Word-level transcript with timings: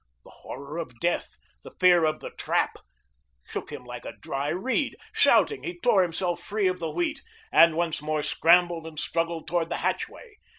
The 0.23 0.31
horror 0.31 0.79
of 0.79 0.99
death, 0.99 1.35
the 1.63 1.69
Fear 1.79 2.05
of 2.05 2.21
The 2.21 2.31
Trap, 2.31 2.77
shook 3.43 3.69
him 3.71 3.83
like 3.85 4.03
a 4.03 4.13
dry 4.19 4.49
reed. 4.49 4.95
Shouting, 5.13 5.61
he 5.61 5.79
tore 5.79 6.01
himself 6.01 6.41
free 6.41 6.65
of 6.65 6.79
the 6.79 6.89
wheat 6.89 7.21
and 7.51 7.75
once 7.75 8.01
more 8.01 8.23
scrambled 8.23 8.87
and 8.87 8.97
struggled 8.97 9.47
towards 9.47 9.69
the 9.69 9.77
hatchway. 9.77 10.37